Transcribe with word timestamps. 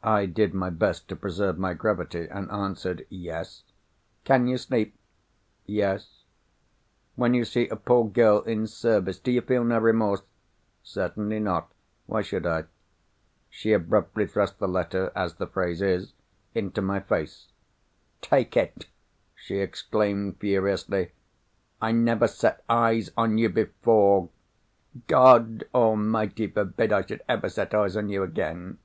I 0.00 0.24
did 0.24 0.54
my 0.54 0.70
best 0.70 1.06
to 1.08 1.16
preserve 1.16 1.58
my 1.58 1.74
gravity, 1.74 2.28
and 2.30 2.50
answered, 2.50 3.06
"Yes." 3.10 3.64
"Can 4.24 4.46
you 4.46 4.56
sleep?" 4.56 4.96
"Yes." 5.66 6.22
"When 7.14 7.34
you 7.34 7.44
see 7.44 7.68
a 7.68 7.76
poor 7.76 8.06
girl 8.08 8.40
in 8.40 8.66
service, 8.66 9.18
do 9.18 9.30
you 9.30 9.42
feel 9.42 9.64
no 9.64 9.78
remorse?" 9.78 10.22
"Certainly 10.82 11.40
not. 11.40 11.70
Why 12.06 12.22
should 12.22 12.46
I?" 12.46 12.64
She 13.50 13.74
abruptly 13.74 14.26
thrust 14.26 14.58
the 14.58 14.66
letter 14.66 15.12
(as 15.14 15.34
the 15.34 15.46
phrase 15.46 15.82
is) 15.82 16.14
into 16.54 16.80
my 16.80 17.00
face. 17.00 17.48
"Take 18.22 18.56
it!" 18.56 18.86
she 19.34 19.58
exclaimed 19.58 20.38
furiously. 20.38 21.12
"I 21.82 21.92
never 21.92 22.28
set 22.28 22.64
eyes 22.66 23.10
on 23.14 23.36
you 23.36 23.50
before. 23.50 24.30
God 25.06 25.64
Almighty 25.74 26.46
forbid 26.46 26.94
I 26.94 27.04
should 27.04 27.20
ever 27.28 27.50
set 27.50 27.74
eyes 27.74 27.94
on 27.94 28.08
you 28.08 28.22
again." 28.22 28.78